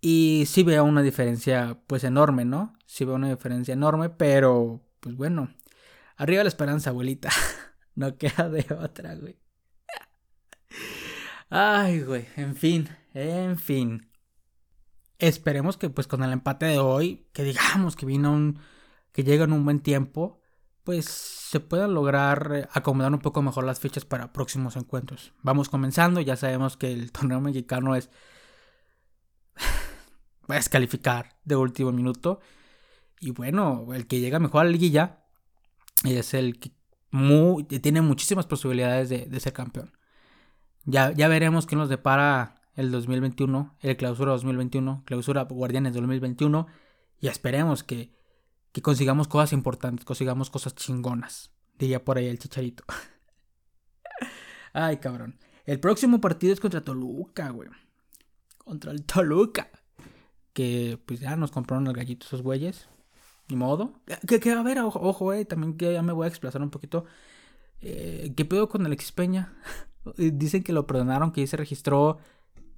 y 0.00 0.44
sí 0.46 0.62
veo 0.62 0.84
una 0.84 1.02
diferencia 1.02 1.80
pues 1.86 2.04
enorme, 2.04 2.44
¿no? 2.44 2.74
Sí 2.86 3.04
veo 3.04 3.16
una 3.16 3.30
diferencia 3.30 3.74
enorme, 3.74 4.10
pero 4.10 4.82
pues 5.00 5.16
bueno. 5.16 5.54
Arriba 6.16 6.42
la 6.42 6.48
esperanza, 6.48 6.90
abuelita. 6.90 7.30
no 7.94 8.16
queda 8.16 8.48
de 8.48 8.66
otra, 8.74 9.14
güey. 9.14 9.38
Ay, 11.50 12.02
güey. 12.02 12.26
En 12.36 12.56
fin, 12.56 12.88
en 13.14 13.58
fin. 13.58 14.10
Esperemos 15.18 15.76
que 15.76 15.90
pues 15.90 16.06
con 16.06 16.22
el 16.22 16.32
empate 16.32 16.66
de 16.66 16.78
hoy, 16.78 17.28
que 17.32 17.42
digamos 17.42 17.96
que 17.96 18.06
vino 18.06 18.32
un... 18.32 18.60
que 19.12 19.24
llega 19.24 19.44
en 19.44 19.52
un 19.52 19.64
buen 19.64 19.80
tiempo, 19.80 20.40
pues 20.84 21.06
se 21.06 21.60
puedan 21.60 21.94
lograr 21.94 22.68
acomodar 22.72 23.12
un 23.12 23.18
poco 23.18 23.42
mejor 23.42 23.64
las 23.64 23.80
fichas 23.80 24.04
para 24.04 24.32
próximos 24.32 24.76
encuentros. 24.76 25.32
Vamos 25.42 25.68
comenzando, 25.68 26.20
ya 26.20 26.36
sabemos 26.36 26.76
que 26.76 26.92
el 26.92 27.10
torneo 27.12 27.40
mexicano 27.40 27.96
es 27.96 28.10
descalificar 30.56 31.36
de 31.44 31.56
último 31.56 31.92
minuto. 31.92 32.40
Y 33.20 33.30
bueno, 33.30 33.86
el 33.94 34.06
que 34.06 34.20
llega 34.20 34.38
mejor 34.38 34.62
a 34.62 34.64
la 34.64 34.70
liguilla 34.70 35.24
es 36.04 36.34
el 36.34 36.58
que 36.58 36.72
tiene 37.80 38.00
muchísimas 38.00 38.46
posibilidades 38.46 39.08
de, 39.08 39.40
ser 39.40 39.52
campeón. 39.52 39.92
Ya, 40.84 41.12
ya 41.12 41.28
veremos 41.28 41.66
qué 41.66 41.76
nos 41.76 41.88
depara 41.88 42.62
el 42.74 42.90
2021, 42.90 43.76
el 43.80 43.96
clausura 43.96 44.32
2021, 44.32 45.02
clausura 45.04 45.42
Guardianes 45.44 45.94
2021. 45.94 46.66
Y 47.20 47.28
esperemos 47.28 47.82
que, 47.82 48.14
que 48.72 48.82
consigamos 48.82 49.26
cosas 49.28 49.52
importantes, 49.52 50.04
consigamos 50.04 50.50
cosas 50.50 50.74
chingonas. 50.74 51.50
Diría 51.78 52.04
por 52.04 52.18
ahí 52.18 52.26
el 52.26 52.38
chicharito. 52.38 52.84
Ay, 54.72 54.98
cabrón. 54.98 55.38
El 55.66 55.80
próximo 55.80 56.20
partido 56.20 56.52
es 56.52 56.60
contra 56.60 56.82
Toluca, 56.82 57.50
güey. 57.50 57.68
Contra 58.58 58.92
el 58.92 59.04
Toluca 59.04 59.68
que 60.58 60.98
pues 61.06 61.20
ya 61.20 61.36
nos 61.36 61.52
compraron 61.52 61.86
el 61.86 61.92
gallito 61.92 62.26
esos 62.26 62.42
güeyes. 62.42 62.88
Ni 63.48 63.54
modo. 63.54 63.92
Que, 64.26 64.40
que 64.40 64.50
a 64.50 64.60
ver, 64.64 64.80
ojo, 64.80 64.98
ojo, 65.00 65.32
eh, 65.32 65.44
también 65.44 65.76
que 65.76 65.92
ya 65.92 66.02
me 66.02 66.12
voy 66.12 66.24
a 66.24 66.28
explazar 66.28 66.62
un 66.62 66.70
poquito. 66.70 67.04
Eh, 67.80 68.32
¿Qué 68.36 68.44
pedo 68.44 68.68
con 68.68 68.84
Alexis 68.84 69.12
Peña? 69.12 69.54
Dicen 70.16 70.64
que 70.64 70.72
lo 70.72 70.84
perdonaron, 70.84 71.30
que 71.30 71.46
se 71.46 71.56
registró. 71.56 72.18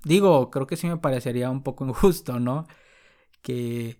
Digo, 0.05 0.51
creo 0.51 0.67
que 0.67 0.77
sí 0.77 0.89
me 0.89 0.99
parecería 0.99 1.51
un 1.51 1.63
poco 1.63 1.87
injusto, 1.89 2.39
¿no? 2.39 2.67
Que, 3.41 3.99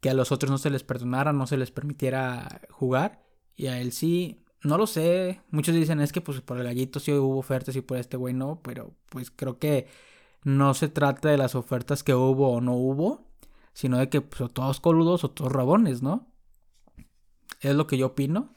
que 0.00 0.10
a 0.10 0.14
los 0.14 0.32
otros 0.32 0.50
no 0.50 0.58
se 0.58 0.70
les 0.70 0.82
perdonara, 0.82 1.32
no 1.32 1.46
se 1.46 1.58
les 1.58 1.70
permitiera 1.70 2.62
jugar. 2.70 3.22
Y 3.54 3.68
a 3.68 3.80
él 3.80 3.92
sí, 3.92 4.44
no 4.64 4.76
lo 4.76 4.88
sé. 4.88 5.40
Muchos 5.50 5.76
dicen 5.76 6.00
es 6.00 6.10
que 6.10 6.20
pues 6.20 6.40
por 6.40 6.58
el 6.58 6.64
gallito 6.64 6.98
sí 6.98 7.12
hubo 7.12 7.38
ofertas 7.38 7.76
y 7.76 7.80
por 7.80 7.98
este 7.98 8.16
güey 8.16 8.34
no. 8.34 8.60
Pero 8.60 8.96
pues 9.08 9.30
creo 9.30 9.60
que 9.60 9.86
no 10.44 10.74
se 10.74 10.88
trata 10.88 11.28
de 11.28 11.38
las 11.38 11.54
ofertas 11.54 12.02
que 12.02 12.14
hubo 12.14 12.52
o 12.52 12.60
no 12.60 12.74
hubo, 12.74 13.28
sino 13.72 13.98
de 13.98 14.08
que 14.08 14.20
pues, 14.20 14.52
todos 14.52 14.80
coludos 14.80 15.24
o 15.24 15.30
todos 15.30 15.52
rabones, 15.52 16.02
¿no? 16.02 16.28
Es 17.60 17.74
lo 17.74 17.86
que 17.86 17.96
yo 17.96 18.08
opino. 18.08 18.50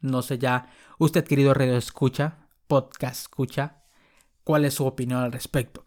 No 0.00 0.22
sé 0.22 0.38
ya, 0.38 0.70
usted 0.98 1.24
querido 1.24 1.54
radio 1.54 1.76
escucha, 1.76 2.48
podcast 2.66 3.22
escucha, 3.22 3.82
cuál 4.44 4.64
es 4.64 4.74
su 4.74 4.86
opinión 4.86 5.20
al 5.20 5.32
respecto. 5.32 5.86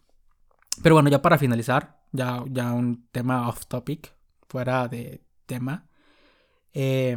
Pero 0.82 0.94
bueno, 0.94 1.08
ya 1.08 1.22
para 1.22 1.38
finalizar, 1.38 2.00
ya, 2.12 2.44
ya 2.48 2.72
un 2.72 3.06
tema 3.12 3.48
off 3.48 3.66
topic, 3.66 4.12
fuera 4.48 4.88
de 4.88 5.22
tema. 5.46 5.88
Eh, 6.72 7.16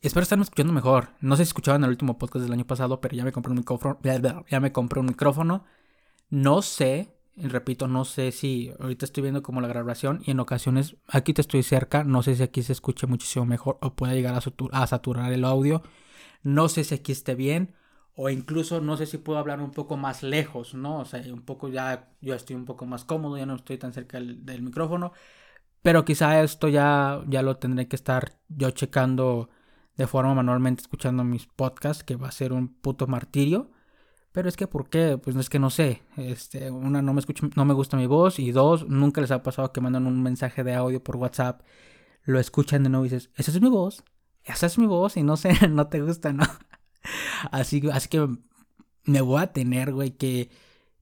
espero 0.00 0.22
estarme 0.22 0.44
escuchando 0.44 0.72
mejor. 0.72 1.10
No 1.20 1.36
sé 1.36 1.44
si 1.44 1.50
escuchaban 1.50 1.84
el 1.84 1.90
último 1.90 2.18
podcast 2.18 2.44
del 2.44 2.52
año 2.52 2.66
pasado, 2.66 3.00
pero 3.00 3.16
ya 3.16 3.24
me 3.24 3.32
compré 3.32 3.50
un 3.50 3.58
micrófono. 3.58 3.98
Ya 4.02 4.60
me 4.60 4.72
compré 4.72 5.00
un 5.00 5.06
micrófono 5.06 5.64
no 6.32 6.62
sé, 6.62 7.14
repito, 7.36 7.88
no 7.88 8.06
sé 8.06 8.32
si 8.32 8.72
ahorita 8.80 9.04
estoy 9.04 9.22
viendo 9.22 9.42
como 9.42 9.60
la 9.60 9.68
grabación 9.68 10.22
y 10.24 10.30
en 10.30 10.40
ocasiones 10.40 10.96
aquí 11.06 11.34
te 11.34 11.42
estoy 11.42 11.62
cerca, 11.62 12.04
no 12.04 12.22
sé 12.22 12.34
si 12.36 12.42
aquí 12.42 12.62
se 12.62 12.72
escuche 12.72 13.06
muchísimo 13.06 13.44
mejor 13.44 13.76
o 13.82 13.94
pueda 13.94 14.14
llegar 14.14 14.34
a, 14.72 14.86
saturar 14.86 15.30
el 15.30 15.44
audio, 15.44 15.82
no 16.42 16.70
sé 16.70 16.84
si 16.84 16.94
aquí 16.94 17.12
esté 17.12 17.34
bien 17.34 17.74
o 18.14 18.30
incluso 18.30 18.80
no 18.80 18.96
sé 18.96 19.04
si 19.04 19.18
puedo 19.18 19.38
hablar 19.38 19.60
un 19.60 19.72
poco 19.72 19.98
más 19.98 20.22
lejos, 20.22 20.72
¿no? 20.72 21.00
O 21.00 21.04
sea, 21.04 21.22
un 21.30 21.42
poco 21.42 21.68
ya 21.68 22.08
yo 22.22 22.34
estoy 22.34 22.56
un 22.56 22.64
poco 22.64 22.86
más 22.86 23.04
cómodo, 23.04 23.36
ya 23.36 23.44
no 23.44 23.56
estoy 23.56 23.76
tan 23.76 23.92
cerca 23.92 24.18
del, 24.18 24.62
micrófono, 24.62 25.12
pero 25.82 26.06
quizá 26.06 26.42
esto 26.42 26.68
ya, 26.68 27.22
ya 27.28 27.42
lo 27.42 27.58
tendré 27.58 27.88
que 27.88 27.96
estar 27.96 28.38
yo 28.48 28.70
checando 28.70 29.50
de 29.98 30.06
forma 30.06 30.34
manualmente 30.34 30.80
escuchando 30.80 31.24
mis 31.24 31.46
podcasts, 31.46 32.04
que 32.04 32.16
va 32.16 32.28
a 32.28 32.32
ser 32.32 32.54
un 32.54 32.68
puto 32.68 33.06
martirio. 33.06 33.70
Pero 34.32 34.48
es 34.48 34.56
que, 34.56 34.66
¿por 34.66 34.88
qué? 34.88 35.18
Pues 35.22 35.36
es 35.36 35.50
que 35.50 35.58
no 35.58 35.68
sé. 35.68 36.02
Este, 36.16 36.70
una, 36.70 37.02
no 37.02 37.12
me, 37.12 37.20
escucho, 37.20 37.48
no 37.54 37.64
me 37.66 37.74
gusta 37.74 37.98
mi 37.98 38.06
voz. 38.06 38.38
Y 38.38 38.50
dos, 38.50 38.88
nunca 38.88 39.20
les 39.20 39.30
ha 39.30 39.42
pasado 39.42 39.72
que 39.72 39.82
mandan 39.82 40.06
un 40.06 40.22
mensaje 40.22 40.64
de 40.64 40.74
audio 40.74 41.04
por 41.04 41.16
WhatsApp. 41.16 41.62
Lo 42.24 42.40
escuchan 42.40 42.82
de 42.82 42.88
nuevo 42.88 43.04
y 43.04 43.10
dices, 43.10 43.30
esa 43.36 43.50
es 43.50 43.60
mi 43.60 43.68
voz. 43.68 44.02
Esa 44.42 44.66
es 44.66 44.78
mi 44.78 44.86
voz. 44.86 45.18
Y 45.18 45.22
no 45.22 45.36
sé, 45.36 45.52
no 45.68 45.88
te 45.88 46.00
gusta, 46.00 46.32
¿no? 46.32 46.44
Así, 47.50 47.82
así 47.92 48.08
que 48.08 48.26
me 49.04 49.20
voy 49.20 49.42
a 49.42 49.52
tener, 49.52 49.92
güey, 49.92 50.12
que, 50.12 50.50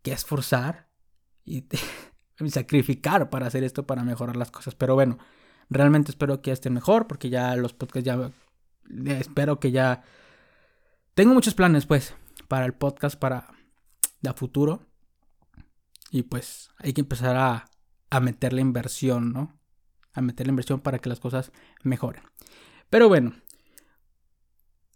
que 0.03 0.13
esforzar 0.13 0.89
y, 1.45 1.67
sacrificar 2.49 3.31
para 3.31 3.47
hacer 3.47 3.63
esto, 3.63 3.87
para 3.87 4.03
mejorar 4.03 4.37
las 4.37 4.51
cosas. 4.51 4.75
Pero 4.75 4.95
bueno, 4.95 5.19
realmente 5.69 6.11
espero 6.11 6.43
que 6.43 6.51
esté 6.51 6.69
mejor 6.69 7.07
porque 7.07 7.31
ya 7.31 7.55
los 7.55 7.75
podcasts 7.75 8.07
ya... 8.07 8.33
Espero 9.21 9.61
que 9.61 9.71
ya... 9.71 10.03
Tengo 11.15 11.33
muchos 11.33 11.55
planes, 11.55 11.87
pues 11.87 12.15
para 12.51 12.67
el 12.67 12.75
podcast 12.75 13.17
para 13.17 13.47
de 14.23 14.33
futuro. 14.33 14.89
Y 16.11 16.25
pues 16.25 16.71
hay 16.79 16.93
que 16.93 17.01
empezar 17.01 17.37
a, 17.37 17.71
a 18.11 18.19
meter 18.19 18.53
la 18.53 18.61
inversión, 18.61 19.33
¿no? 19.33 19.57
a 20.13 20.21
meter 20.21 20.49
la 20.49 20.51
inversión 20.51 20.81
para 20.81 20.99
que 20.99 21.09
las 21.09 21.21
cosas 21.21 21.53
mejoren. 21.85 22.25
Pero 22.89 23.09
bueno, 23.09 23.35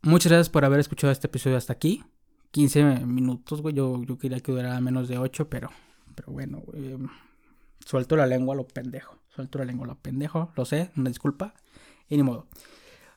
muchas 0.02 0.32
gracias 0.32 0.50
por 0.50 0.64
haber 0.64 0.80
escuchado 0.80 1.12
este 1.12 1.28
episodio 1.28 1.56
hasta 1.56 1.72
aquí. 1.72 2.02
15 2.50 3.06
minutos, 3.06 3.62
güey. 3.62 3.72
Yo, 3.72 4.02
yo 4.02 4.18
quería 4.18 4.40
que 4.40 4.50
durara 4.50 4.80
menos 4.80 5.06
de 5.06 5.18
8, 5.18 5.48
pero, 5.48 5.70
pero 6.16 6.32
bueno, 6.32 6.64
suelto 7.86 8.16
la 8.16 8.26
lengua 8.26 8.54
a 8.54 8.56
lo 8.56 8.66
pendejo. 8.66 9.20
Suelto 9.28 9.58
la 9.58 9.64
lengua 9.64 9.86
a 9.86 9.90
lo 9.90 9.98
pendejo, 10.00 10.52
lo 10.56 10.64
sé, 10.64 10.90
una 10.96 11.10
disculpa. 11.10 11.54
Y 12.08 12.16
ni 12.16 12.24
modo. 12.24 12.48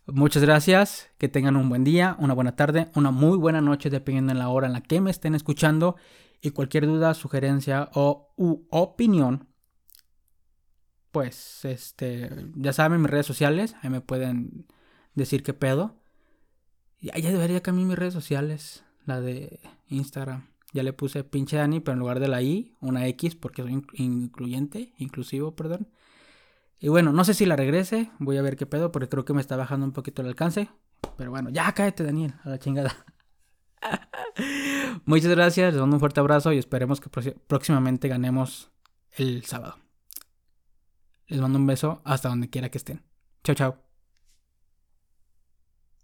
Muchas 0.10 0.42
gracias, 0.42 1.10
que 1.18 1.28
tengan 1.28 1.58
un 1.58 1.68
buen 1.68 1.84
día, 1.84 2.16
una 2.20 2.34
buena 2.34 2.56
tarde, 2.56 2.90
una 2.96 3.12
muy 3.12 3.38
buena 3.38 3.60
noche, 3.60 3.90
dependiendo 3.90 4.32
de 4.32 4.40
la 4.40 4.48
hora 4.48 4.68
en 4.68 4.72
la 4.72 4.80
que 4.80 5.02
me 5.02 5.12
estén 5.12 5.36
escuchando. 5.36 5.98
Y 6.42 6.52
cualquier 6.52 6.86
duda, 6.86 7.14
sugerencia 7.14 7.90
o 7.94 8.34
opinión, 8.70 9.50
pues 11.12 11.66
este, 11.66 12.30
ya 12.56 12.72
saben 12.72 13.02
mis 13.02 13.12
redes 13.12 13.26
sociales, 13.26 13.76
ahí 13.82 13.90
me 13.90 14.00
pueden 14.00 14.68
decir 15.14 15.44
qué 15.44 15.54
pedo. 15.54 16.00
Ya, 17.02 17.18
ya 17.18 17.30
debería 17.30 17.62
cambiar 17.62 17.90
mis 17.90 18.00
redes 18.00 18.14
sociales, 18.14 18.86
la 19.06 19.20
de 19.20 19.60
Instagram. 19.90 20.48
Ya 20.72 20.84
le 20.84 20.94
puse 20.94 21.26
pinche 21.26 21.58
Dani, 21.58 21.82
pero 21.82 21.94
en 21.94 22.00
lugar 22.00 22.22
de 22.22 22.30
la 22.30 22.42
I, 22.42 22.78
una 22.80 23.08
X, 23.08 23.36
porque 23.36 23.62
soy 23.62 23.84
incluyente, 23.96 24.94
inclusivo, 24.98 25.54
perdón. 25.54 25.90
Y 26.80 26.90
bueno, 26.90 27.12
no 27.12 27.24
sé 27.24 27.34
si 27.34 27.46
la 27.46 27.56
regrese, 27.56 28.12
voy 28.20 28.38
a 28.38 28.42
ver 28.42 28.56
qué 28.56 28.66
pedo, 28.66 28.92
porque 28.92 29.10
creo 29.10 29.26
que 29.26 29.34
me 29.34 29.42
está 29.42 29.56
bajando 29.56 29.86
un 29.86 29.94
poquito 29.94 30.22
el 30.22 30.28
alcance. 30.28 30.70
Pero 31.18 31.32
bueno, 31.32 31.50
ya 31.50 31.72
cállate, 31.74 32.04
Daniel, 32.04 32.36
a 32.44 32.50
la 32.50 32.60
chingada. 32.60 32.96
Muchas 35.06 35.32
gracias, 35.32 35.74
les 35.74 35.82
mando 35.82 35.96
un 35.96 36.00
fuerte 36.00 36.20
abrazo 36.20 36.54
y 36.54 36.58
esperemos 36.58 37.02
que 37.02 37.10
próximamente 37.48 38.08
ganemos 38.08 38.72
el 39.12 39.44
sábado. 39.46 39.78
Les 41.28 41.42
mando 41.42 41.60
un 41.60 41.68
beso 41.68 42.02
hasta 42.06 42.30
donde 42.30 42.50
quiera 42.50 42.70
que 42.70 42.78
estén. 42.78 43.04
Chao, 43.44 43.56
chao. 43.56 43.87